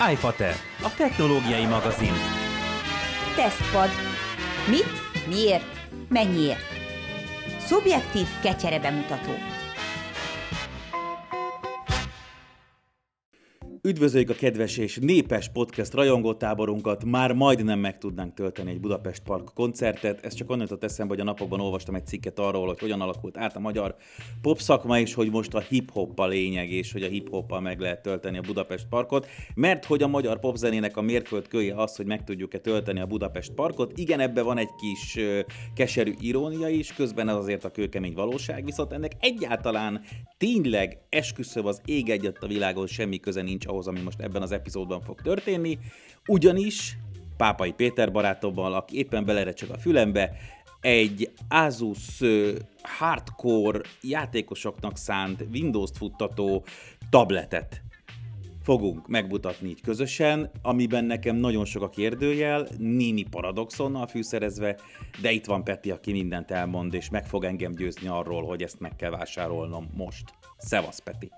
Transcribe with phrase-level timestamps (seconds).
[0.00, 2.12] iFater, a technológiai magazin.
[3.36, 3.90] Tesztpad.
[4.68, 5.64] Mit, miért,
[6.08, 6.64] mennyiért?
[7.66, 9.55] Szubjektív kecsere bemutató.
[13.86, 17.04] Üdvözöljük a kedves és népes podcast rajongótáborunkat.
[17.04, 20.24] Már majdnem meg tudnánk tölteni egy Budapest Park koncertet.
[20.24, 23.36] Ez csak onnan jutott eszembe, hogy a napokban olvastam egy cikket arról, hogy hogyan alakult
[23.36, 23.96] át a magyar
[24.40, 28.02] pop szakma, és hogy most a hip-hop a lényeg, és hogy a hip-hoppal meg lehet
[28.02, 29.26] tölteni a Budapest Parkot.
[29.54, 33.98] Mert hogy a magyar popzenének a mérföldkője az, hogy meg tudjuk-e tölteni a Budapest Parkot.
[33.98, 35.18] Igen, ebbe van egy kis
[35.74, 40.02] keserű irónia is, közben ez azért a kőkemény valóság, viszont ennek egyáltalán
[40.38, 44.52] tényleg esküszöm az ég egyet a világon semmi köze nincs ahhoz, ami most ebben az
[44.52, 45.78] epizódban fog történni,
[46.26, 46.98] ugyanis
[47.36, 50.32] Pápai Péter barátommal, aki éppen belerecseg a fülembe,
[50.80, 52.20] egy Asus
[52.82, 56.64] hardcore játékosoknak szánt Windows-t futtató
[57.10, 57.82] tabletet
[58.62, 64.76] fogunk megmutatni így közösen, amiben nekem nagyon sok a kérdőjel, némi paradoxonnal fűszerezve,
[65.20, 68.80] de itt van Peti, aki mindent elmond, és meg fog engem győzni arról, hogy ezt
[68.80, 70.24] meg kell vásárolnom most.
[70.58, 71.30] Szevasz, Peti!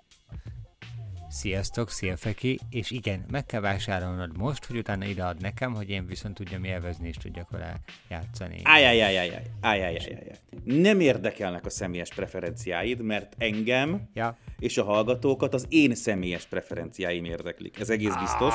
[1.31, 6.07] Sziasztok, szia Feki, és igen, meg kell vásárolnod most, hogy utána idead nekem, hogy én
[6.07, 8.61] viszont tudjam élvezni és tudjak vele játszani.
[8.63, 10.39] Ájjájjájjáj, ájjájjájjáj.
[10.65, 14.09] Nem érdekelnek a személyes preferenciáid, mert engem
[14.59, 17.81] és a hallgatókat az én személyes preferenciáim érdeklik.
[17.81, 18.55] Ez egész biztos.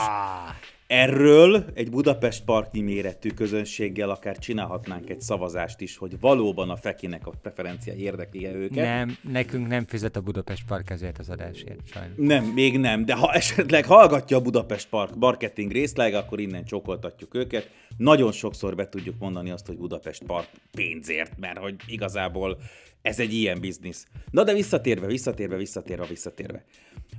[0.94, 7.28] Erről egy Budapest parknyi méretű közönséggel akár csinálhatnánk egy szavazást is, hogy valóban a Fekinek
[7.28, 8.86] a preferenciái érdekli őket.
[8.86, 12.18] nem, nekünk nem fizet a Budapest Park ezért az adásért, sajnos.
[12.18, 17.36] Nem, még nem, de ha esetleg hallgatja a Budapest Park marketing részleg, akkor innen csókoltatjuk
[17.36, 17.70] őket.
[17.98, 22.58] Nagyon sokszor be tudjuk mondani azt, hogy Budapest Park pénzért, mert hogy igazából
[23.04, 24.06] ez egy ilyen biznisz.
[24.32, 26.64] Na de visszatérve, visszatérve, visszatérve, visszatérve.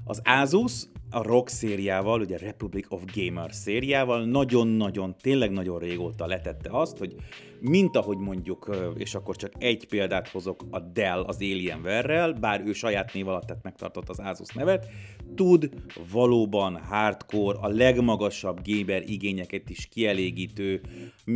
[0.04, 6.70] Az Asus a Rock szériával, ugye Republic of Gamers szériával nagyon-nagyon, tényleg nagyon régóta letette
[6.70, 7.14] azt, hogy
[7.60, 12.72] mint ahogy mondjuk, és akkor csak egy példát hozok, a Dell az Alienware-rel, bár ő
[12.72, 14.86] saját név alatt tett megtartott az Asus nevet,
[15.34, 15.70] tud
[16.12, 20.80] valóban hardcore, a legmagasabb gamer igényeket is kielégítő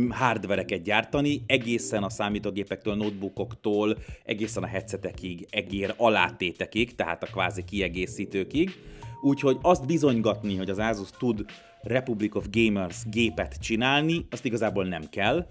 [0.09, 8.71] hardvereket gyártani, egészen a számítógépektől, notebookoktól, egészen a headsetekig, egér alátétekig, tehát a kvázi kiegészítőkig.
[9.21, 11.45] Úgyhogy azt bizonygatni, hogy az Asus tud
[11.81, 15.47] Republic of Gamers gépet csinálni, azt igazából nem kell.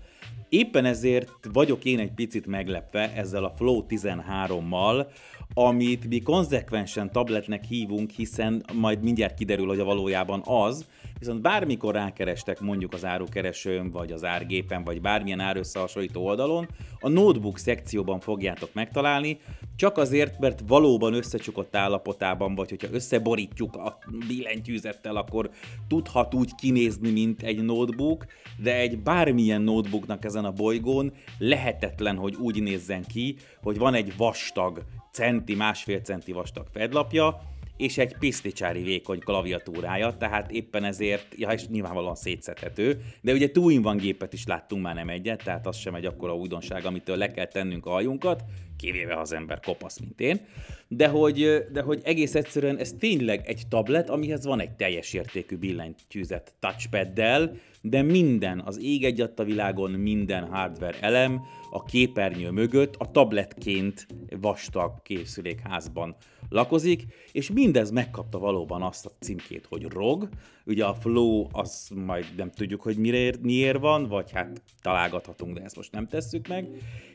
[0.48, 5.06] Éppen ezért vagyok én egy picit meglepve ezzel a Flow 13-mal,
[5.54, 10.86] amit mi konzekvensen tabletnek hívunk, hiszen majd mindjárt kiderül, hogy a valójában az,
[11.18, 16.68] viszont bármikor rákerestek mondjuk az árukeresőn, vagy az árgépen, vagy bármilyen árösszehasonlító oldalon,
[17.00, 19.38] a notebook szekcióban fogjátok megtalálni,
[19.76, 25.50] csak azért, mert valóban összecsukott állapotában, vagy hogyha összeborítjuk a billentyűzettel, akkor
[25.88, 28.26] tudhat úgy kinézni, mint egy notebook,
[28.62, 34.16] de egy bármilyen notebooknak ezen a bolygón lehetetlen, hogy úgy nézzen ki, hogy van egy
[34.16, 34.84] vastag,
[35.18, 37.40] centi, másfél centi vastag fedlapja,
[37.76, 43.68] és egy piszticsári vékony klaviatúrája, tehát éppen ezért, ja, és nyilvánvalóan szétszedhető, de ugye two
[43.68, 47.16] in one gépet is láttunk már nem egyet, tehát az sem egy akkora újdonság, amitől
[47.16, 48.44] le kell tennünk a hajunkat,
[48.78, 50.40] kivéve ha az ember kopasz, mint én,
[50.88, 55.56] de hogy, de hogy egész egyszerűen ez tényleg egy tablet, amihez van egy teljes értékű
[55.56, 62.94] billentyűzet touchpaddel, de minden, az ég egyadt a világon minden hardware elem a képernyő mögött
[62.96, 64.06] a tabletként
[64.40, 66.16] vastag készülékházban
[66.48, 67.02] lakozik,
[67.32, 70.28] és mindez megkapta valóban azt a címkét, hogy ROG,
[70.68, 75.64] ugye a Flow az majd nem tudjuk, hogy miért, miért van, vagy hát találgathatunk, de
[75.64, 76.68] ezt most nem tesszük meg,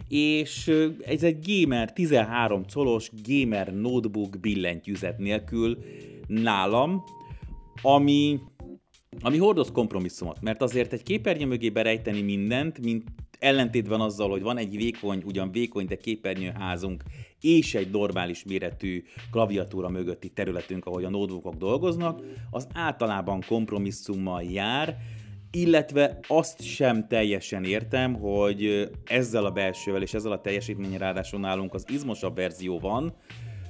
[0.07, 0.71] és
[1.05, 5.77] ez egy gamer, 13 colos gamer notebook billentyűzet nélkül
[6.27, 7.03] nálam,
[7.81, 8.39] ami
[9.21, 13.03] ami hordoz kompromisszumot, mert azért egy képernyő mögé berejteni mindent, mint
[13.39, 17.03] ellentétben azzal, hogy van egy vékony, ugyan vékony, de képernyőházunk,
[17.43, 22.21] és egy normális méretű klaviatúra mögötti területünk, ahogy a notebookok dolgoznak,
[22.51, 24.97] az általában kompromisszummal jár,
[25.51, 31.73] illetve azt sem teljesen értem, hogy ezzel a belsővel és ezzel a teljesítménye ráadásul nálunk
[31.73, 33.13] az izmosabb verzió van,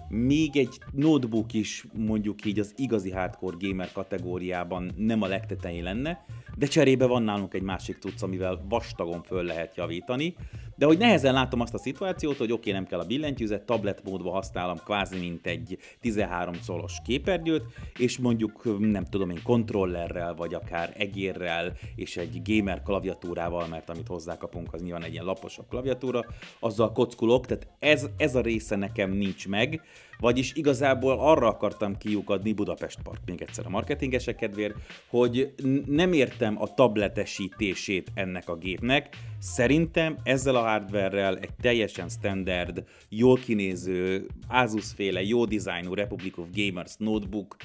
[0.10, 6.26] még egy notebook is mondjuk így az igazi hardcore gamer kategóriában nem a legtetején lenne,
[6.56, 10.36] de cserébe van nálunk egy másik cucc, amivel vastagon föl lehet javítani.
[10.84, 14.34] De hogy nehezen látom azt a szituációt, hogy oké, nem kell a billentyűzet, tablet módban
[14.34, 17.64] használom kvázi mint egy 13 szolos képernyőt,
[17.98, 24.08] és mondjuk nem tudom én kontrollerrel, vagy akár egérrel, és egy gamer klaviatúrával, mert amit
[24.08, 26.26] hozzákapunk, az nyilván egy ilyen laposabb klaviatúra,
[26.60, 29.82] azzal kockulok, tehát ez, ez a része nekem nincs meg,
[30.20, 34.76] Vagyis igazából arra akartam kiukadni Budapest Park még egyszer a marketingesek kedvéért,
[35.08, 35.54] hogy
[35.86, 39.16] nem értem a tabletesítését ennek a gépnek.
[39.40, 46.48] Szerintem ezzel a hardware egy teljesen standard, jól kinéző, Asus féle, jó dizájnú Republic of
[46.54, 47.56] Gamers notebook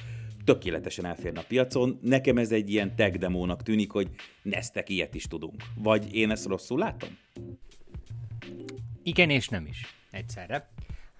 [0.44, 1.98] tökéletesen elférne a piacon.
[2.02, 4.08] Nekem ez egy ilyen tech demónak tűnik, hogy
[4.42, 5.62] neztek ilyet is tudunk.
[5.74, 7.18] Vagy én ezt rosszul látom?
[9.02, 10.68] Igen és nem is egyszerre.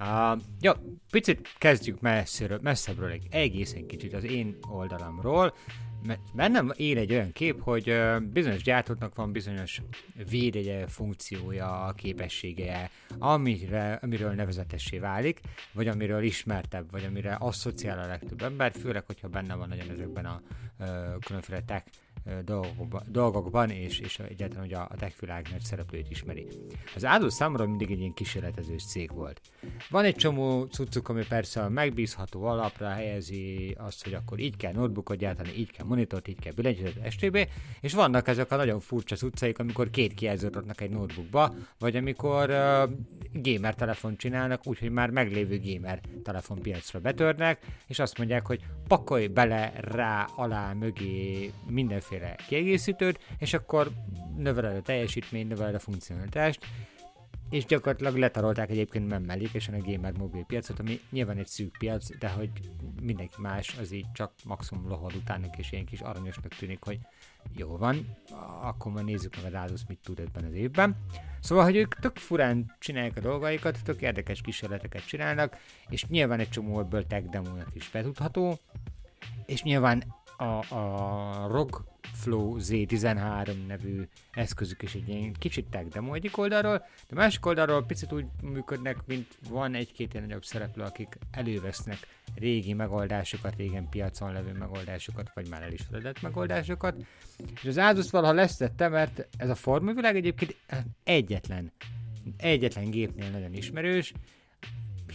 [0.01, 0.73] Uh, jó,
[1.11, 5.55] picit kezdjük messziről, messzebbről, egy egészen kicsit az én oldalamról,
[6.07, 7.95] mert bennem él egy olyan kép, hogy
[8.33, 9.83] bizonyos gyártóknak van bizonyos
[10.31, 15.41] védegye funkciója, képessége, amire, amiről nevezetessé válik,
[15.73, 20.25] vagy amiről ismertebb, vagy amire asszociál a legtöbb ember, főleg, hogyha benne van nagyon ezekben
[20.25, 20.43] a
[20.79, 20.87] uh,
[21.27, 21.85] különféle tech
[22.45, 26.47] dolgokban, dolgokban és, és egyáltalán hogy a, a techvilág nagy szereplőit ismeri.
[26.95, 29.41] Az Áldó számomra mindig egy ilyen kísérletezős cég volt.
[29.91, 34.73] Van egy csomó cuccuk, ami persze a megbízható alapra helyezi azt, hogy akkor így kell
[34.73, 37.49] notebookot gyártani, így kell monitort, így kell billentyűzetet, stb.
[37.81, 42.51] És vannak ezek a nagyon furcsa cuccaik, amikor két kijelzőt adnak egy notebookba, vagy amikor
[42.51, 42.91] uh,
[43.33, 49.73] gamer telefon csinálnak, úgyhogy már meglévő gamer telefonpiacra betörnek, és azt mondják, hogy pakolj bele
[49.81, 53.91] rá, alá, mögé mindenféle kiegészítőt, és akkor
[54.37, 56.67] növeled a teljesítményt, növeled a funkcionalitást,
[57.51, 62.19] és gyakorlatilag letarolták egyébként nem mellékesen a gamer mobil piacot, ami nyilván egy szűk piac,
[62.19, 62.51] de hogy
[63.03, 66.99] mindenki más az így csak maximum lohad utának, és ilyen kis aranyosnak tűnik, hogy
[67.57, 68.17] jó van,
[68.63, 70.97] akkor már nézzük meg a Asus mit tud ebben az évben.
[71.41, 75.57] Szóval, hogy ők tök furán csinálják a dolgaikat, tök érdekes kísérleteket csinálnak,
[75.89, 78.59] és nyilván egy csomó ebből tech demónak is betudható,
[79.47, 80.03] és nyilván
[80.39, 86.87] a, a ROG Flow Z13 nevű eszközük is egy ilyen kicsit tech demo egyik oldalról,
[87.09, 91.99] de másik oldalról picit úgy működnek, mint van egy-két ilyen nagyobb szereplő, akik elővesznek
[92.35, 95.83] régi megoldásokat, régen piacon levő megoldásokat, vagy már el is
[96.23, 96.97] megoldásokat.
[97.63, 100.57] És az Asus valaha lesztette, mert ez a formavilág egyébként
[101.05, 101.73] egyetlen,
[102.37, 104.13] egyetlen gépnél nagyon ismerős,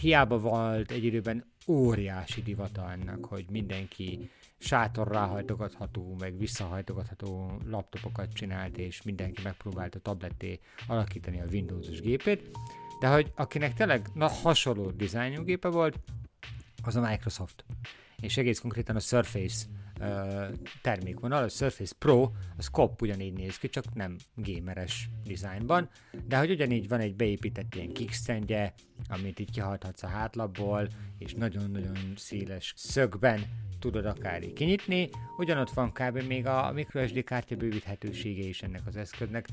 [0.00, 4.30] hiába volt egy időben óriási divata ennek, hogy mindenki
[4.64, 12.50] sátorrá hajtogatható, meg visszahajtogatható laptopokat csinált, és mindenki megpróbálta tabletté alakítani a Windows-os gépét,
[13.00, 15.98] de hogy akinek tényleg na, hasonló dizájnú gépe volt,
[16.82, 17.64] az a Microsoft.
[18.20, 19.66] És egész konkrétan a Surface
[20.82, 25.88] termékvonal, a Surface Pro, az kop ugyanígy néz ki, csak nem gameres dizájnban,
[26.26, 28.74] de hogy ugyanígy van egy beépített ilyen kickstandje,
[29.08, 30.88] amit így kihajthatsz a hátlapból,
[31.18, 33.40] és nagyon-nagyon széles szögben
[33.78, 36.22] tudod akár így kinyitni, ugyanott van kb.
[36.22, 39.48] még a microSD kártya bővíthetősége is ennek az eszköznek.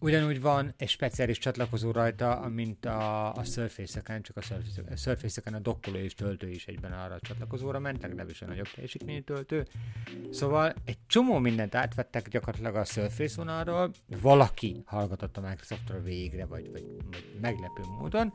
[0.00, 5.58] Ugyanúgy van egy speciális csatlakozó rajta, mint a, a Surface-eken, csak a Surface-eken, a, Surface
[5.62, 9.66] dokkoló és töltő is egyben arra a csatlakozóra ment, legalábbis a nagyobb teljesítményű töltő.
[10.30, 13.90] Szóval egy csomó mindent átvettek gyakorlatilag a Surface vonalról,
[14.20, 18.32] valaki hallgatott a Microsoft-ra végre, vagy, vagy, vagy meglepő módon,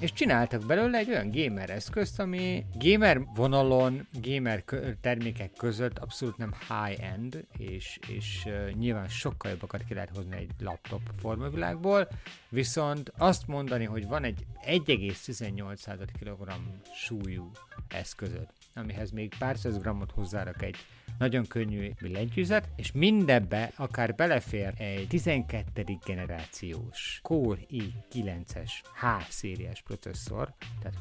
[0.00, 4.64] és csináltak belőle egy olyan gamer eszközt, ami gamer vonalon, gamer
[5.00, 11.00] termékek között abszolút nem high-end, és, és nyilván sokkal jobbakat ki lehet hozni egy laptop
[11.18, 12.08] formavilágból,
[12.48, 16.52] viszont azt mondani, hogy van egy 1,18 kg
[16.94, 17.50] súlyú
[17.88, 20.76] eszközöd, amihez még pár száz grammot hozzárak egy
[21.20, 25.98] nagyon könnyű billentyűzet, és mindebbe akár belefér egy 12.
[26.04, 30.52] generációs Core i9-es H-szériás processzor,
[30.82, 30.98] tehát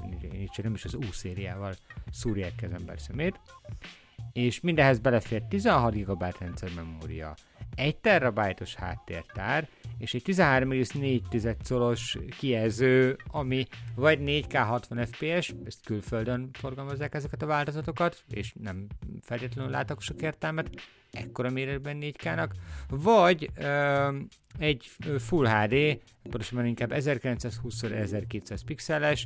[0.64, 1.74] nem is az U szériával
[2.12, 3.40] szúrják az ember szemét,
[4.34, 7.36] és mindehez belefér 16 GB rendszermemória,
[7.76, 16.50] 1 terabájtos háttértár, és egy 13,4 colos kijelző, ami vagy 4K 60 FPS, ezt külföldön
[16.54, 18.88] forgalmazzák ezeket a változatokat, és nem
[19.22, 20.70] feltétlenül látok sok értelmet,
[21.12, 22.50] ekkora méretben 4K-nak,
[22.90, 24.10] vagy ö,
[24.60, 29.26] egy Full HD, pontosabban inkább 1920x1200 pixeles,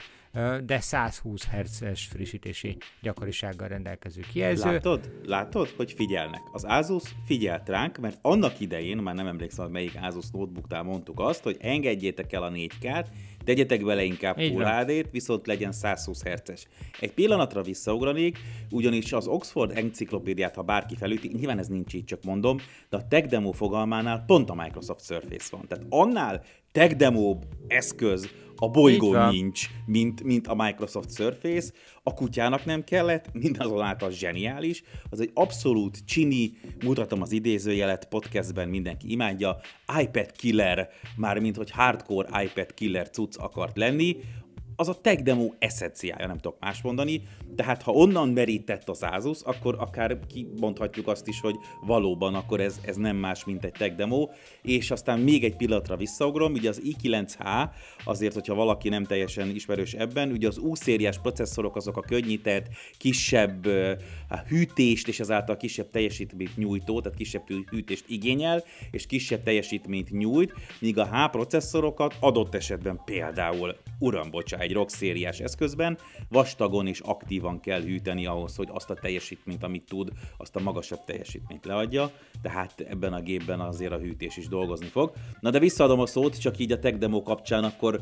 [0.64, 4.72] de 120 Hz-es frissítési gyakorisággal rendelkező kijelző.
[4.72, 5.12] Látod?
[5.26, 6.42] Látod, hogy figyelnek.
[6.52, 11.20] Az Asus figyelt ránk, mert annak idején, már nem emlékszem, hogy melyik Asus notebooknál mondtuk
[11.20, 13.06] azt, hogy engedjétek el a 4K-t,
[13.44, 16.68] tegyetek bele inkább Így Full HD-t, viszont legyen 120 Hz-es.
[17.00, 18.38] Egy pillanatra visszaugranék,
[18.70, 22.58] ugyanis az Oxford enciklopédiát, ha bárki felüti, nyilván ez nincs így, csak mondom,
[22.90, 25.68] de a Tech Demo fogalmánál pont a Microsoft Surface van.
[25.68, 28.30] Tehát annál Tech Demo eszköz,
[28.64, 31.72] a bolygón nincs, mint, mint a Microsoft Surface,
[32.04, 36.52] a kutyának nem kellett, mindazonáltal zseniális, az egy abszolút csini,
[36.84, 39.58] mutatom az idézőjelet, podcastben mindenki imádja,
[40.02, 44.16] iPad killer, mármint hogy hardcore iPad killer cucc akart lenni,
[44.76, 47.22] az a tech demo eszenciája, nem tudok más mondani.
[47.56, 52.80] Tehát ha onnan merített az Asus, akkor akár kimondhatjuk azt is, hogy valóban akkor ez,
[52.86, 54.30] ez nem más, mint egy tech demo.
[54.62, 57.70] És aztán még egy pillanatra visszaugrom, ugye az i9H,
[58.04, 63.68] azért, hogyha valaki nem teljesen ismerős ebben, ugye az U-szériás processzorok azok a könnyített, kisebb
[64.30, 70.54] hát, hűtést és ezáltal kisebb teljesítményt nyújtó, tehát kisebb hűtést igényel, és kisebb teljesítményt nyújt,
[70.80, 75.98] míg a H processzorokat adott esetben például, uram, bocsánat, egy ROG szériás eszközben,
[76.30, 81.04] vastagon és aktívan kell hűteni ahhoz, hogy azt a teljesítményt, amit tud, azt a magasabb
[81.06, 85.12] teljesítményt leadja, tehát ebben a gépben azért a hűtés is dolgozni fog.
[85.40, 88.02] Na de visszaadom a szót, csak így a tech demo kapcsán, akkor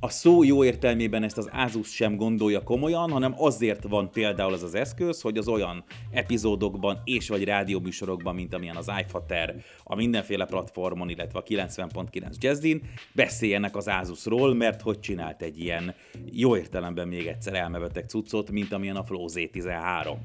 [0.00, 4.62] a szó jó értelmében ezt az Asus sem gondolja komolyan, hanem azért van például ez
[4.62, 9.54] az eszköz, hogy az olyan epizódokban és vagy rádióműsorokban, mint amilyen az iFater,
[9.84, 12.82] a mindenféle platformon, illetve a 90.9 Jazzin
[13.14, 15.94] beszéljenek az Asusról, mert hogy csinált egy ilyen
[16.30, 20.16] jó értelemben még egyszer elmebeteg cuccot, mint amilyen a Flow Z13.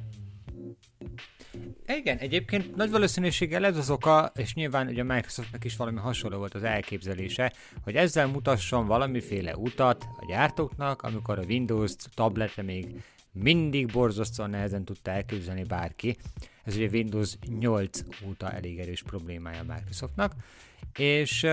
[1.87, 6.37] Igen, egyébként nagy valószínűséggel ez az oka, és nyilván ugye a Microsoftnak is valami hasonló
[6.37, 12.87] volt az elképzelése, hogy ezzel mutasson valamiféle utat a gyártóknak, amikor a Windows-t tabletre még
[13.31, 16.17] mindig borzasztóan nehezen tudta elképzelni bárki.
[16.63, 20.33] Ez ugye Windows 8 óta elég erős problémája a Microsoftnak.
[20.97, 21.47] És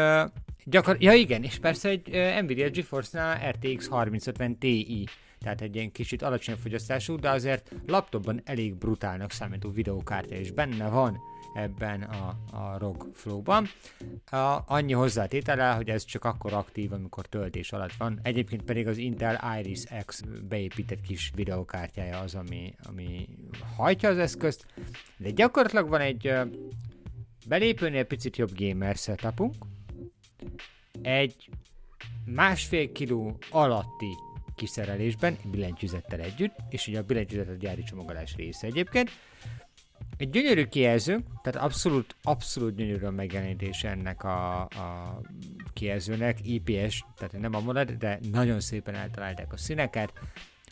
[0.65, 2.09] gyakor- ja igen, és persze egy
[2.43, 5.07] Nvidia GeForce-nál RTX 3050 Ti
[5.47, 10.89] tehát egy ilyen kicsit alacsony fogyasztású, de azért laptopban elég brutálnak számító videókártya is benne
[10.89, 11.19] van
[11.55, 13.67] ebben a, a ROG Flow-ban.
[14.31, 18.21] A, annyi hozzátétele, hogy ez csak akkor aktív, amikor töltés alatt van.
[18.23, 23.29] Egyébként pedig az Intel Iris X beépített kis videókártyája az, ami, ami
[23.77, 24.67] hajtja az eszközt,
[25.17, 26.33] de gyakorlatilag van egy
[27.49, 29.55] belépőnél picit jobb gamer setupunk,
[31.03, 31.49] egy
[32.25, 34.15] másfél kiló alatti
[34.57, 39.11] kiszerelésben, billentyűzettel együtt, és ugye a billentyűzet a gyári csomagolás része egyébként.
[40.17, 45.21] Egy gyönyörű kijelző, tehát abszolút, abszolút gyönyörű a megjelenítése ennek a, a
[45.73, 50.13] kijelzőnek, IPS, tehát nem a AMOLED, de nagyon szépen eltalálták a színeket,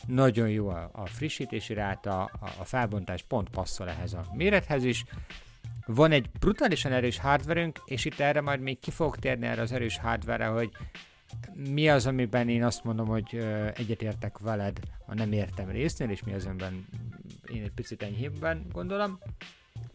[0.07, 5.03] nagyon jó a, a frissítési ráta, a, a felbontás pont passzol ehhez a mérethez is,
[5.85, 9.71] van egy brutálisan erős hardverünk, és itt erre majd még ki fogok térni erre az
[9.71, 10.69] erős hardware hogy
[11.53, 13.35] mi az, amiben én azt mondom, hogy
[13.75, 16.85] egyetértek veled a nem értem résznél, és mi az, amiben
[17.53, 19.19] én egy picit enyhébben gondolom.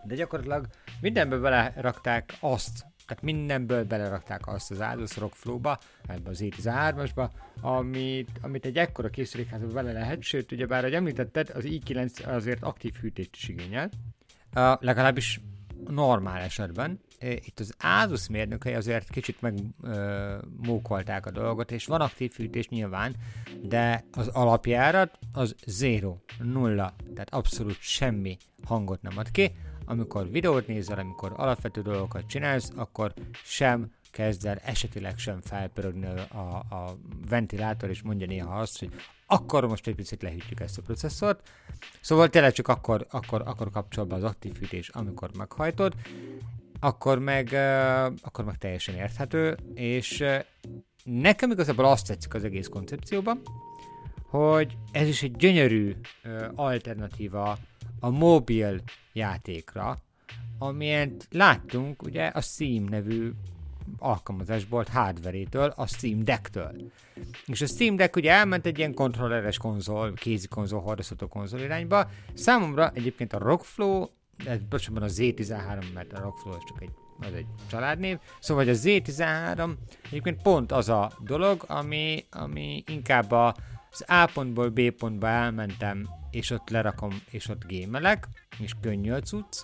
[0.05, 0.67] De gyakorlatilag
[1.01, 8.31] mindenből belerakták azt, tehát mindenből belerakták azt az Asus Rock Flow-ba, ebbe az E13-asba, amit,
[8.41, 12.95] amit egy ekkora készülékházba bele lehet, sőt, ugye bár, ahogy említetted, az i9 azért aktív
[12.95, 13.91] hűtést is igényel,
[14.55, 15.41] uh, legalábbis
[15.87, 17.01] normál esetben.
[17.21, 23.17] Itt az Asus mérnökei azért kicsit megmókolták a dolgot, és van aktív fűtés nyilván,
[23.63, 29.53] de az alapjárat az zero, nulla, tehát abszolút semmi hangot nem ad ki.
[29.85, 36.39] Amikor videót nézel, amikor alapvető dolgokat csinálsz, akkor sem kezd el esetileg sem felpörögni a,
[36.71, 36.97] a
[37.29, 38.91] ventilátor, és mondja néha azt, hogy
[39.27, 41.51] akkor most egy picit lehűtjük ezt a processzort.
[42.01, 45.95] Szóval tényleg csak akkor, akkor, akkor kapcsol be az aktív fűtés, amikor meghajtod,
[46.81, 47.53] akkor meg,
[48.23, 50.25] akkor meg teljesen érthető, és
[51.05, 53.43] nekem igazából azt tetszik az egész koncepcióban,
[54.29, 55.97] hogy ez is egy gyönyörű
[56.55, 57.59] alternatíva
[58.01, 58.81] a mobil
[59.13, 59.99] játékra,
[60.59, 63.31] amilyet láttunk ugye a Steam nevű
[63.99, 66.91] alkalmazásból, hardverétől, a Steam Deck-től.
[67.47, 72.11] És a Steam Deck ugye elment egy ilyen kontrolleres konzol, kézi konzol, hordozható konzol irányba.
[72.35, 74.07] Számomra egyébként a Rockflow,
[74.69, 78.19] bocsánat a Z13, mert a Rockflow az csak egy az egy családnév.
[78.41, 79.73] Szóval a Z13
[80.05, 83.55] egyébként pont az a dolog, ami, ami inkább a,
[83.91, 88.29] az A pontból B pontba elmentem, és ott lerakom, és ott gémelek,
[88.59, 89.63] és könnyű a cucc,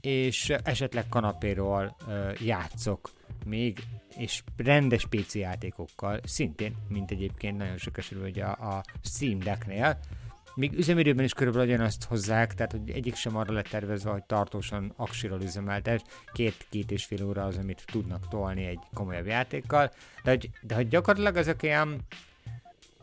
[0.00, 3.10] és esetleg kanapéról uh, játszok
[3.44, 3.78] még,
[4.16, 9.98] és rendes PC játékokkal, szintén, mint egyébként nagyon sok esetben ugye a, a Steam Decknél,
[10.54, 14.92] még üzemidőben is körülbelül ugyanazt hozzák, tehát hogy egyik sem arra lett tervezve, hogy tartósan
[14.96, 16.00] aksiról üzemeltes,
[16.32, 19.92] két-két és fél óra az, amit tudnak tolni egy komolyabb játékkal,
[20.22, 22.00] de hogy, de hogy gyakorlatilag ezek ilyen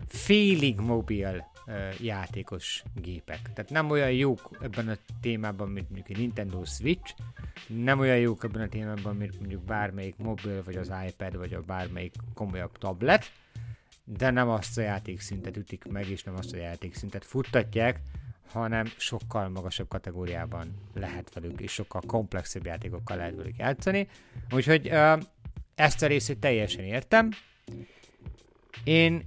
[0.07, 1.55] félig mobil
[2.01, 3.39] játékos gépek.
[3.53, 7.13] Tehát nem olyan jók ebben a témában, mint mondjuk a Nintendo Switch,
[7.67, 11.61] nem olyan jók ebben a témában, mint mondjuk bármelyik mobil, vagy az iPad, vagy a
[11.61, 13.31] bármelyik komolyabb tablet,
[14.09, 17.99] de nem azt a játékszintet ütik meg, és nem azt a játékszintet futtatják,
[18.51, 24.07] hanem sokkal magasabb kategóriában lehet velük, és sokkal komplexebb játékokkal lehet velük játszani.
[24.51, 24.91] Úgyhogy
[25.75, 27.29] ezt a részét teljesen értem.
[28.83, 29.23] Én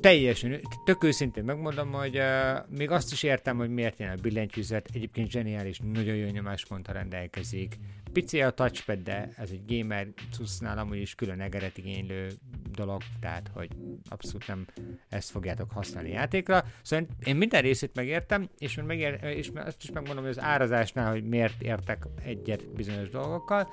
[0.00, 4.88] teljesen, tök őszintén megmondom, hogy uh, még azt is értem, hogy miért jön a billentyűzet,
[4.92, 7.78] egyébként zseniális, nagyon jó nyomásponttal rendelkezik.
[8.12, 12.28] Pici a touchpad, de ez egy gamer cuccnál amúgy is külön egeret igénylő
[12.70, 13.70] dolog, tehát hogy
[14.08, 14.66] abszolút nem
[15.08, 16.64] ezt fogjátok használni játékra.
[16.82, 21.24] Szóval én minden részét megértem, és, megér, és azt is megmondom, hogy az árazásnál, hogy
[21.24, 23.68] miért értek egyet bizonyos dolgokkal,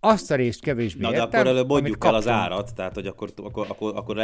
[0.00, 3.06] azt a részt kevésbé Na, de értem, akkor előbb mondjuk el az árat, tehát hogy
[3.06, 4.16] akkor, akkor, akkor, akkor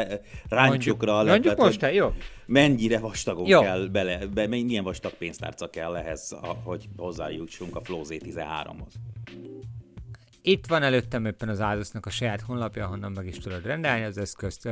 [0.49, 2.13] rántjuk rá a Mondjuk lepet, most, hogy jó?
[2.47, 3.61] mennyire vastagok Jó.
[3.61, 8.93] kell bele, be, milyen vastag pénztárca kell ehhez, hogy hozzájutsunk a Flow Z13-hoz.
[10.43, 14.19] Itt van előttem éppen az Asusnak a saját honlapja, ahonnan meg is tudod rendelni az
[14.19, 14.67] eszközt.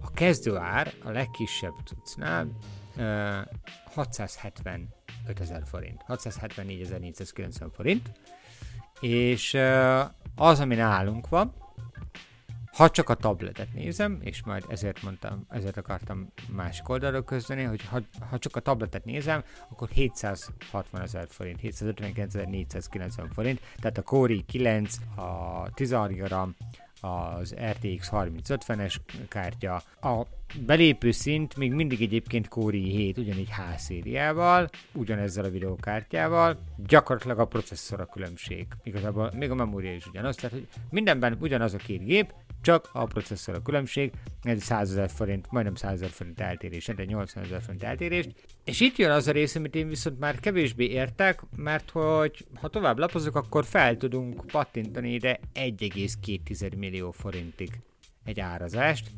[0.00, 2.48] A kezdő ár a legkisebb cuccnál
[2.96, 3.38] ö,
[3.94, 4.88] 675
[5.40, 6.04] ezer forint.
[6.08, 8.10] 674.490 forint.
[9.00, 9.54] És
[10.38, 11.52] az, ami nálunk van,
[12.72, 17.84] ha csak a tabletet nézem, és majd ezért mondtam, ezért akartam másik oldalról közleni, hogy
[17.84, 24.34] ha, ha csak a tabletet nézem, akkor 760 ezer forint, 759.490 forint, tehát a Core
[24.34, 26.34] i9, a 16 GB,
[27.00, 28.94] az RTX 3050-es
[29.28, 30.26] kártya, a
[30.66, 37.44] belépő szint még mindig egyébként Core i7, ugyanígy H szériával, ugyanezzel a videókártyával, gyakorlatilag a
[37.44, 38.66] processzor a különbség.
[38.82, 43.04] Igazából még a memória is ugyanaz, tehát hogy mindenben ugyanaz a két gép, csak a
[43.04, 44.12] processzor a különbség,
[44.42, 48.26] ez 100 ezer forint, majdnem 100 ezer forint eltérés, de 80 ezer forint eltérés.
[48.64, 52.68] És itt jön az a rész, amit én viszont már kevésbé értek, mert hogy ha
[52.68, 57.70] tovább lapozok, akkor fel tudunk pattintani ide 1,2 millió forintig
[58.24, 59.10] egy árazást,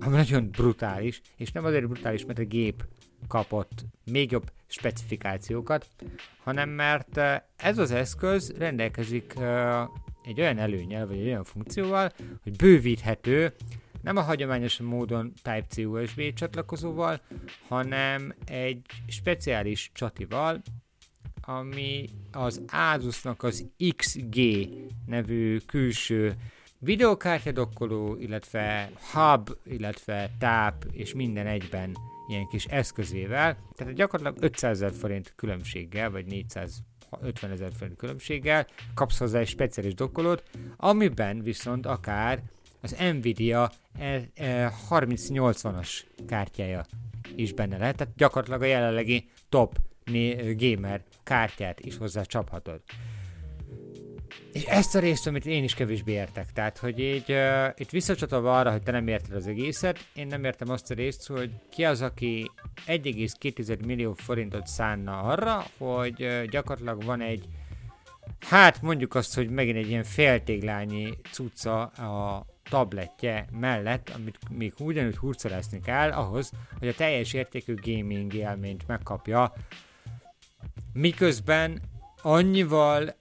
[0.00, 2.84] ami nagyon brutális, és nem azért brutális, mert a gép
[3.28, 5.86] kapott még jobb specifikációkat,
[6.44, 9.86] hanem mert eh, ez az eszköz rendelkezik eh,
[10.28, 13.52] egy olyan előnyel, vagy egy olyan funkcióval, hogy bővíthető,
[14.02, 17.20] nem a hagyományos módon Type-C USB csatlakozóval,
[17.68, 20.62] hanem egy speciális csatival,
[21.40, 23.66] ami az Asusnak az
[23.96, 24.38] XG
[25.06, 26.36] nevű külső
[26.78, 31.96] videokártyadokkoló, illetve hub, illetve táp és minden egyben
[32.28, 36.26] ilyen kis eszközével, tehát gyakorlatilag 500 ezer forint különbséggel, vagy
[37.10, 40.42] 450 ezer forint különbséggel kapsz hozzá egy speciális dokkolót,
[40.76, 42.42] amiben viszont akár
[42.80, 46.86] az Nvidia R- eh, 3080-as kártyája
[47.36, 49.78] is benne lehet, tehát gyakorlatilag a jelenlegi top
[50.56, 52.80] gamer kártyát is hozzá csaphatod.
[54.52, 58.58] És ezt a részt, amit én is kevésbé értek, tehát, hogy így uh, itt visszacsatolva
[58.58, 61.84] arra, hogy te nem érted az egészet, én nem értem azt a részt, hogy ki
[61.84, 62.50] az, aki
[62.86, 67.44] 1,2 millió forintot szánna arra, hogy uh, gyakorlatilag van egy,
[68.40, 75.16] hát mondjuk azt, hogy megint egy ilyen féltéglányi cucca a tabletje mellett, amit még ugyanúgy
[75.16, 79.52] hurcolászni kell ahhoz, hogy a teljes értékű gaming élményt megkapja,
[80.92, 81.80] miközben
[82.22, 83.16] annyival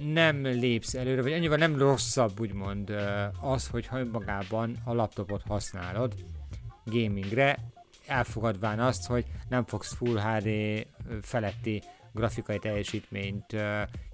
[0.00, 2.92] nem lépsz előre, vagy annyival nem rosszabb, úgymond
[3.40, 6.14] az, hogy ha önmagában a laptopot használod
[6.84, 7.58] gamingre,
[8.06, 10.50] elfogadván azt, hogy nem fogsz Full HD
[11.22, 11.82] feletti
[12.12, 13.56] grafikai teljesítményt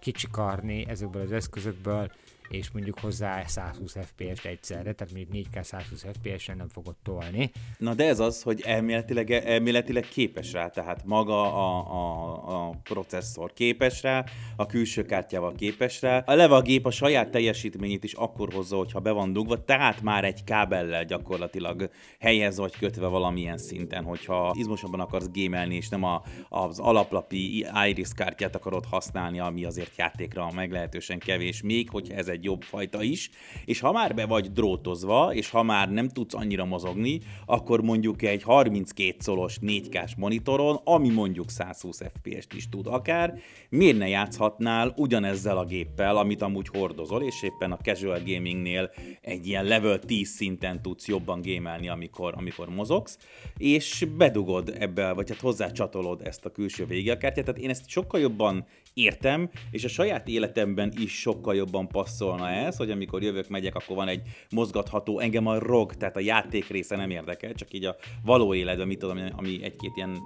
[0.01, 2.12] kicsikarni ezekből az eszközökből,
[2.48, 7.50] és mondjuk hozzá 120 FPS-t egyszerre, tehát mondjuk 4K 120 FPS-en nem fogod tolni.
[7.78, 13.52] Na de ez az, hogy elméletileg, elméletileg képes rá, tehát maga a, a, a processzor
[13.52, 14.24] képes rá,
[14.56, 16.22] a külső kártyával képes rá.
[16.26, 20.02] A leve a gép a saját teljesítményét is akkor hozza, hogyha be van dugva, tehát
[20.02, 26.04] már egy kábellel gyakorlatilag helyez vagy kötve valamilyen szinten, hogyha izmosabban akarsz gémelni, és nem
[26.04, 32.28] a, az alaplapi Iris kártyát akarod használni, ami azért játékra meglehetősen kevés, még hogyha ez
[32.28, 33.31] egy jobb fajta is,
[33.64, 38.22] és ha már be vagy drótozva, és ha már nem tudsz annyira mozogni, akkor mondjuk
[38.22, 44.92] egy 32 szolos 4K-s monitoron, ami mondjuk 120 FPS-t is tud akár, miért ne játszhatnál
[44.96, 50.29] ugyanezzel a géppel, amit amúgy hordozol, és éppen a casual gamingnél egy ilyen level 10
[50.29, 53.18] szinten tudsz jobban gémelni, amikor, amikor mozogsz,
[53.57, 58.66] és bedugod ebbe, vagy hát hozzácsatolod ezt a külső végekártyát, tehát én ezt sokkal jobban
[58.94, 61.88] értem, és a saját életemben is sokkal jobban
[62.27, 66.21] passzolna ez, hogy amikor jövök, megyek, akkor van egy mozgatható, engem a ROG, tehát a
[66.21, 70.19] játék része nem érdekel, csak így a való életben, mit tudom, ami egy-két ilyen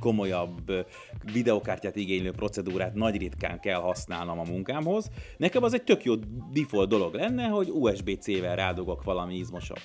[0.00, 0.86] komolyabb
[1.32, 5.10] videokártyát igénylő procedúrát nagy ritkán kell használnom a munkámhoz.
[5.36, 6.14] Nekem az egy tök jó
[6.52, 9.80] default dolog lenne, hogy USB-C-vel rádugok valami izmosabb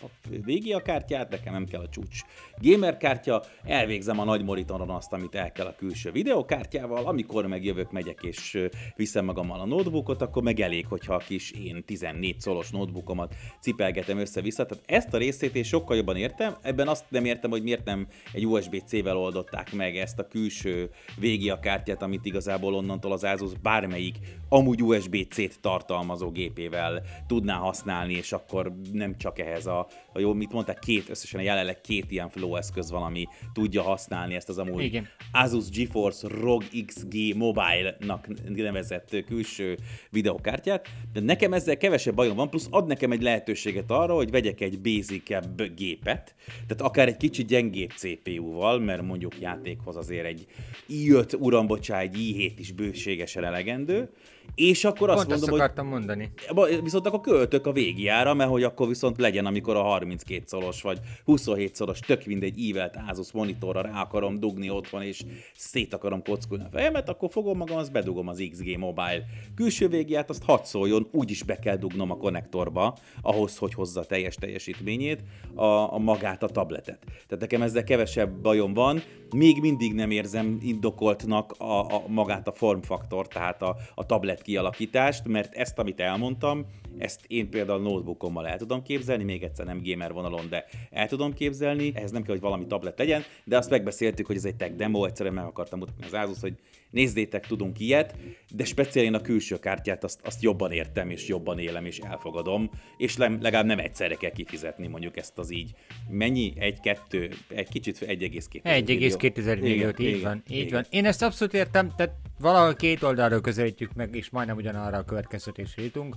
[0.73, 2.21] a kártyát, nekem nem kell a csúcs
[2.61, 7.91] gamer kártya, elvégzem a nagy monitoron azt, amit el kell a külső videokártyával, amikor megjövök,
[7.91, 12.69] megyek és viszem magammal a notebookot, akkor meg elég, hogyha a kis én 14 szolos
[12.69, 17.49] notebookomat cipelgetem össze-vissza, tehát ezt a részét én sokkal jobban értem, ebben azt nem értem,
[17.49, 23.11] hogy miért nem egy USB-C-vel oldották meg ezt a külső végia kártyát, amit igazából onnantól
[23.11, 24.15] az Asus bármelyik
[24.49, 30.51] amúgy USB-C-t tartalmazó gépével tudná használni, és akkor nem csak ehhez a, a jó, mit
[30.51, 34.83] mondták, két, összesen jelenleg két ilyen flow eszköz van, ami tudja használni ezt az amúgy
[34.83, 35.07] Igen.
[35.31, 39.77] Asus GeForce ROG XG Mobile-nak nevezett külső
[40.09, 44.61] videokártyát, de nekem ezzel kevesebb bajom van, plusz ad nekem egy lehetőséget arra, hogy vegyek
[44.61, 45.27] egy basic
[45.75, 46.35] gépet,
[46.67, 50.45] tehát akár egy kicsit gyengébb CPU-val, mert mondjuk játékhoz azért egy
[50.89, 54.09] i5, uram, bocsá, egy i7 is bőségesen elegendő,
[54.55, 56.31] és akkor azt Pont mondom, ezt hogy akartam mondani.
[56.53, 60.81] Ba- Viszont akkor költök a végiára, mert hogy akkor viszont legyen, amikor a 32 szoros
[60.81, 65.21] vagy 27 szoros, tök mindegy ívelt Asus monitorra rá akarom dugni otthon, és
[65.55, 69.23] szét akarom kockulni a fejemet, akkor fogom magam, azt bedugom az XG Mobile
[69.55, 74.35] külső végiát, azt hadd szóljon, úgyis be kell dugnom a konnektorba, ahhoz, hogy hozza teljes
[74.35, 75.23] teljesítményét,
[75.55, 76.99] a, a magát, a tabletet.
[77.05, 79.01] Tehát nekem ezzel kevesebb bajom van,
[79.33, 85.27] még mindig nem érzem indokoltnak a, a magát a formfaktor, tehát a, a tablet kialakítást,
[85.27, 86.65] mert ezt, amit elmondtam,
[86.97, 91.33] ezt én például notebookommal el tudom képzelni, még egyszer nem gamer vonalon, de el tudom
[91.33, 94.75] képzelni, ehhez nem kell, hogy valami tablet legyen, de azt megbeszéltük, hogy ez egy tech
[94.75, 96.53] demo, egyszerűen meg akartam mutatni az Asus, hogy
[96.93, 98.15] nézzétek, tudunk ilyet,
[98.55, 102.69] de speciál én a külső kártyát azt, azt jobban értem, és jobban élem, és elfogadom,
[102.97, 105.71] és le, legalább nem egyszerre kell kifizetni mondjuk ezt az így.
[106.09, 106.53] Mennyi?
[106.57, 110.85] Egy, kettő, egy kicsit 1,2 1,2 milliót, így van, így van.
[110.89, 115.83] Én ezt abszolút értem, tehát valahol két oldalról közelítjük meg, és majdnem ugyanarra a következtetésre
[115.83, 116.15] jutunk.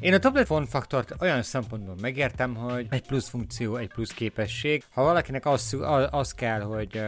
[0.00, 4.84] Én a tablet faktort olyan szempontból megértem, hogy egy plusz funkció, egy plusz képesség.
[4.90, 5.76] Ha valakinek az,
[6.10, 7.02] az kell, hogy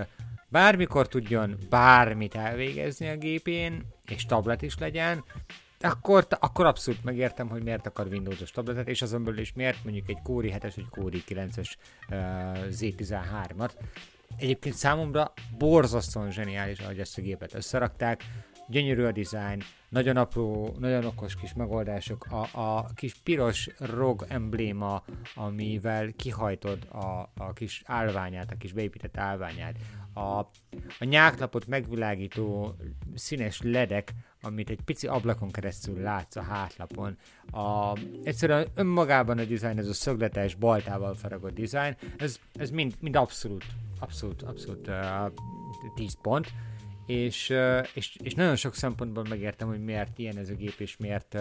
[0.53, 5.25] bármikor tudjon bármit elvégezni a gépén, és tablet is legyen,
[5.81, 10.09] akkor, akkor abszolút megértem, hogy miért akar Windows-os tabletet, és azon belül is miért mondjuk
[10.09, 11.69] egy Core 7-es vagy Core 9-es
[12.09, 12.17] uh,
[12.71, 13.71] Z13-at.
[14.37, 18.25] Egyébként számomra borzasztóan zseniális, ahogy ezt a gépet összerakták.
[18.69, 22.27] Gyönyörű a design, nagyon apró, nagyon okos kis megoldások.
[22.31, 25.03] A, a kis piros ROG embléma,
[25.35, 29.77] amivel kihajtod a, a kis állványát, a kis beépített állványát.
[30.15, 30.21] A,
[30.99, 32.75] a nyáklapot megvilágító
[33.15, 37.17] színes ledek, amit egy pici ablakon keresztül látsz a hátlapon.
[37.51, 43.17] A, egyszerűen önmagában a dizájn, ez a szögletes, baltával faragott dizájn, ez, ez mind, mind
[43.17, 43.65] abszolút,
[44.01, 45.33] abszolút, abszolút uh,
[45.95, 46.53] 10 pont.
[47.07, 47.55] És,
[47.95, 51.39] és, és nagyon sok szempontból megértem, hogy miért ilyen ez a gép, és miért,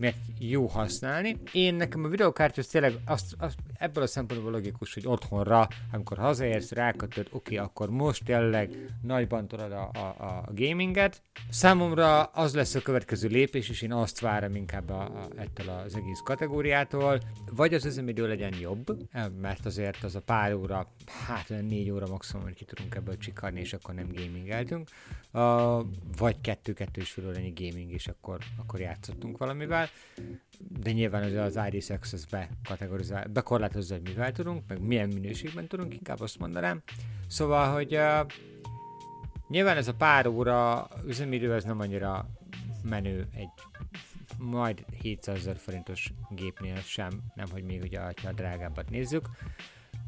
[0.00, 1.36] miért jó használni.
[1.52, 6.18] Én nekem a videokártya az tényleg azt, azt, ebből a szempontból logikus, hogy otthonra, amikor
[6.18, 11.22] hazaérsz, rákötöd, oké, okay, akkor most tényleg nagyban tolod a, a, a gaminget.
[11.50, 15.96] Számomra az lesz a következő lépés, és én azt várom inkább a, a, ettől az
[15.96, 17.20] egész kategóriától.
[17.50, 18.96] Vagy az üzemidő legyen jobb,
[19.40, 20.92] mert azért az a pár óra,
[21.26, 24.88] hát olyan négy óra maximum, hogy ki tudunk ebből csikarni, és akkor nem gamingeltünk.
[25.32, 25.86] Uh,
[26.18, 29.89] vagy kettő-kettő és fél órányi gaming, és akkor, akkor játszottunk valamivel
[30.80, 35.94] de nyilván az, az IDS Access bekategorizál, bekorlátozza, hogy mivel tudunk, meg milyen minőségben tudunk,
[35.94, 36.82] inkább azt mondanám.
[37.26, 38.26] Szóval, hogy uh,
[39.48, 42.28] nyilván ez a pár óra üzemidő, ez nem annyira
[42.82, 43.48] menő egy
[44.38, 49.28] majd 700 ezer forintos gépnél sem, nem hogy még ugye a drágábbat nézzük.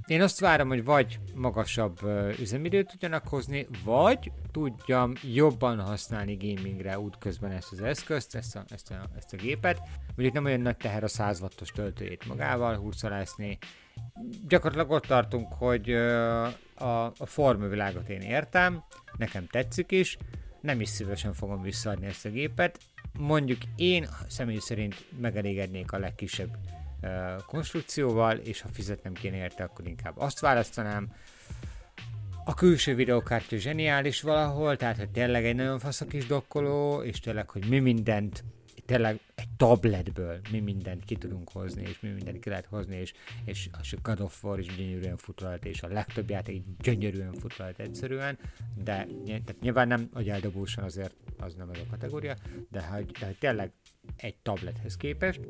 [0.06, 1.98] Én azt várom, hogy vagy magasabb
[2.40, 8.90] üzemidőt tudjanak hozni, vagy tudjam jobban használni gamingre útközben ezt az eszközt, ezt a, ezt
[8.90, 9.80] a, ezt a gépet.
[10.06, 13.58] Mondjuk nem olyan nagy teher a 100 wattos töltőjét magával hurcolászni.
[14.48, 15.92] Gyakorlatilag ott tartunk, hogy
[16.74, 18.84] a, a formavilágot én értem,
[19.18, 20.18] nekem tetszik is,
[20.60, 22.78] nem is szívesen fogom visszaadni ezt a gépet.
[23.18, 26.56] Mondjuk én személy szerint megelégednék a legkisebb
[27.46, 31.12] konstrukcióval, és ha fizetnem kéne érte, akkor inkább azt választanám.
[32.44, 37.20] A külső videokártya zseniális valahol, tehát hogy tényleg egy nagyon fasz a kis dokkoló, és
[37.20, 38.44] tényleg, hogy mi mindent
[38.86, 43.12] tényleg egy tabletből mi mindent ki tudunk hozni, és mi mindent ki lehet hozni, és,
[43.44, 48.38] és a God of War is gyönyörűen futolt, és a legtöbb játék gyönyörűen futolt egyszerűen,
[48.84, 52.36] de tehát nyilván nem agyáldobósan azért az nem ez a kategória,
[52.70, 53.72] de hogy, de hogy tényleg
[54.16, 55.40] egy tablethez képest,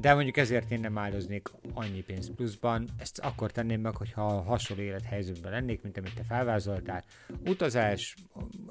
[0.00, 2.88] de mondjuk ezért én nem áldoznék annyi pénzt pluszban.
[2.98, 7.04] Ezt akkor tenném meg, hogyha hasonló élethelyzetben lennék, mint amit te felvázoltál.
[7.46, 8.14] Utazás,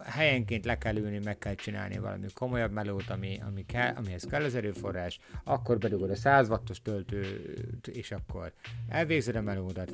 [0.04, 4.44] helyenként le kell ülni, meg kell csinálni valami komolyabb melót, ami, ami kell, amihez kell
[4.44, 8.54] az erőforrás, akkor bedugod a 100 wattos töltőt, és akkor
[8.88, 9.92] elvégzed a melódat.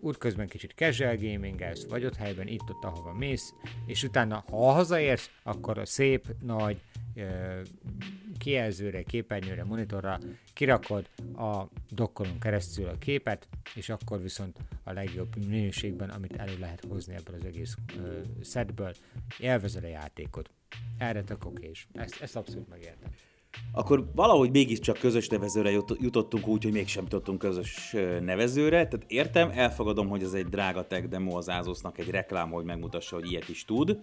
[0.00, 3.54] Útközben kicsit casual gamingelsz, vagy ott helyben, itt-ott, ahova mész,
[3.86, 6.80] és utána, ha hazaérsz, akkor a szép, nagy,
[8.40, 10.18] kijelzőre, képernyőre, monitorra,
[10.52, 16.84] kirakod a dokkolon keresztül a képet, és akkor viszont a legjobb minőségben, amit elő lehet
[16.88, 18.92] hozni ebből az egész ö, setből,
[19.38, 20.50] élvezed a játékot.
[20.98, 21.88] Erre tök okés.
[21.92, 23.10] Ezt, ezt abszolút megértem
[23.72, 28.88] akkor valahogy mégiscsak közös nevezőre jutottunk úgy, hogy mégsem jutottunk közös nevezőre.
[28.88, 33.16] Tehát értem, elfogadom, hogy ez egy drága tech demo az Asusnak, egy reklám, hogy megmutassa,
[33.16, 33.98] hogy ilyet is tud.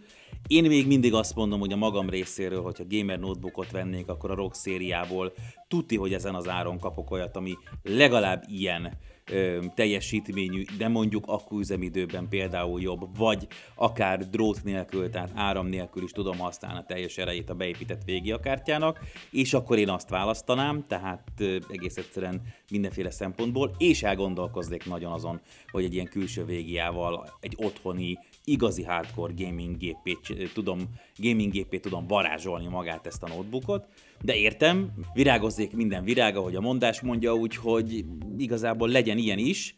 [0.47, 4.35] Én még mindig azt mondom, hogy a magam részéről, hogyha gamer notebookot vennék, akkor a
[4.35, 5.33] ROG szériából
[5.67, 7.53] tuti, hogy ezen az áron kapok olyat, ami
[7.83, 8.97] legalább ilyen
[9.31, 16.11] ö, teljesítményű, de mondjuk akkúüzemidőben például jobb, vagy akár drót nélkül, tehát áram nélkül is
[16.11, 18.99] tudom használni a teljes erejét a beépített kártyának,
[19.31, 25.41] és akkor én azt választanám, tehát ö, egész egyszerűen mindenféle szempontból, és elgondolkoznék nagyon azon,
[25.71, 28.17] hogy egy ilyen külső végiával egy otthoni,
[28.49, 30.81] igazi hardcore gaming gépét tudom,
[31.15, 33.87] gaming gépét tudom varázsolni magát ezt a notebookot,
[34.21, 38.05] de értem, virágozzék minden virága, hogy a mondás mondja, úgyhogy
[38.37, 39.77] igazából legyen ilyen is.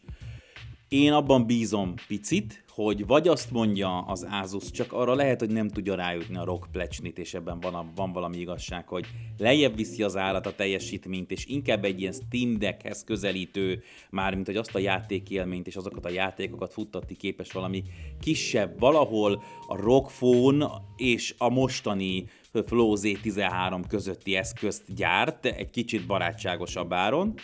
[0.88, 5.68] Én abban bízom picit, hogy vagy azt mondja az Asus, csak arra lehet, hogy nem
[5.68, 9.06] tudja rájutni a rock plecsnit, és ebben van, a, van valami igazság, hogy
[9.38, 14.56] lejjebb viszi az állat a teljesítményt, és inkább egy ilyen Steam Deckhez közelítő, mármint hogy
[14.56, 17.82] azt a játékélményt és azokat a játékokat futtatni képes valami
[18.20, 22.24] kisebb, valahol a rock phone és a mostani
[22.66, 27.34] Flow Z13 közötti eszközt gyárt, egy kicsit barátságosabb áron,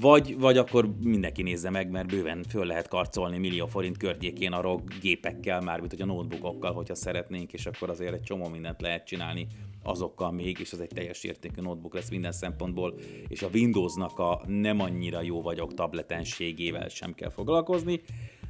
[0.00, 4.60] vagy, vagy akkor mindenki nézze meg, mert bőven föl lehet karcolni millió forint környékén a
[4.60, 9.06] ROG gépekkel, mármint hogy a notebookokkal, hogyha szeretnénk, és akkor azért egy csomó mindent lehet
[9.06, 9.46] csinálni
[9.82, 12.94] azokkal még, és az egy teljes értékű notebook lesz minden szempontból,
[13.28, 18.00] és a Windowsnak a nem annyira jó vagyok tabletenségével sem kell foglalkozni,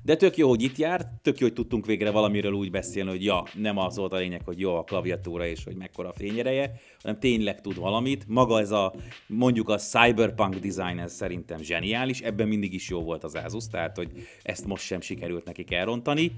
[0.09, 3.25] de tök jó, hogy itt járt, tök jó, hogy tudtunk végre valamiről úgy beszélni, hogy
[3.25, 6.73] ja, nem az volt a lényeg, hogy jó a klaviatúra és hogy mekkora a fényereje,
[7.03, 8.25] hanem tényleg tud valamit.
[8.29, 8.95] Maga ez a,
[9.27, 13.97] mondjuk a cyberpunk design, ez szerintem zseniális, ebben mindig is jó volt az Asus, tehát
[13.97, 14.11] hogy
[14.43, 16.33] ezt most sem sikerült nekik elrontani.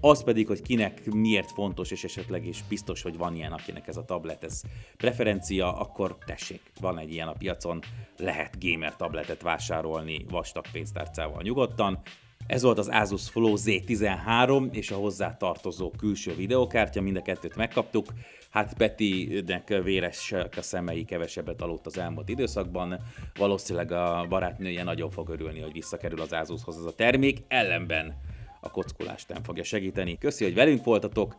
[0.00, 3.96] Az pedig, hogy kinek miért fontos, és esetleg is biztos, hogy van ilyen, akinek ez
[3.96, 4.60] a tablet, ez
[4.96, 7.80] preferencia, akkor tessék, van egy ilyen a piacon,
[8.16, 12.02] lehet gamer tabletet vásárolni vastag pénztárcával nyugodtan,
[12.46, 17.56] ez volt az Asus Flow Z13 és a hozzá tartozó külső videokártya, mind a kettőt
[17.56, 18.06] megkaptuk.
[18.50, 23.00] Hát Petinek véres a szemei kevesebbet aludt az elmúlt időszakban.
[23.38, 28.14] Valószínűleg a barátnője nagyon fog örülni, hogy visszakerül az Asushoz ez a termék, ellenben
[28.60, 30.18] a kockulást nem fogja segíteni.
[30.18, 31.36] Köszi, hogy velünk voltatok,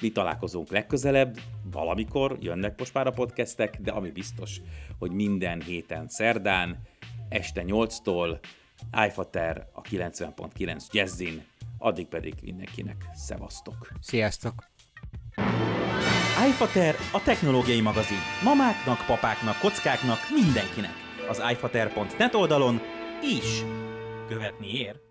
[0.00, 1.38] mi találkozunk legközelebb,
[1.72, 4.60] valamikor jönnek most már a podcastek, de ami biztos,
[4.98, 6.78] hogy minden héten szerdán,
[7.28, 8.38] este 8-tól
[9.06, 11.44] iFater a 90.9 Jazzin,
[11.78, 13.88] addig pedig mindenkinek szevasztok.
[14.00, 14.54] Sziasztok!
[16.48, 18.18] iFater a technológiai magazin.
[18.44, 20.94] Mamáknak, papáknak, kockáknak, mindenkinek.
[21.28, 22.80] Az iFater.net oldalon
[23.22, 23.62] is
[24.28, 25.09] követni ér.